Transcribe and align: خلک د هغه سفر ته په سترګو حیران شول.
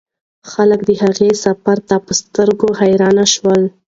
خلک 0.51 0.79
د 0.85 0.89
هغه 1.01 1.27
سفر 1.45 1.77
ته 1.87 1.95
په 2.05 2.11
سترګو 2.21 2.69
حیران 2.79 3.17
شول. 3.33 3.61